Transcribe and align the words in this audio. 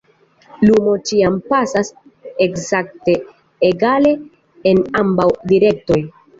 Lumo 0.69 0.95
ĉiam 1.09 1.37
pasas 1.51 1.91
ekzakte 2.47 3.17
egale 3.71 4.17
en 4.75 4.85
ambaŭ 5.07 5.31
direktoj. 5.57 6.05